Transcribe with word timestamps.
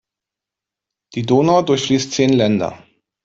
Die 1.13 1.21
Donau 1.21 1.61
durchfließt 1.61 2.11
zehn 2.11 2.33
Länder. 2.33 2.87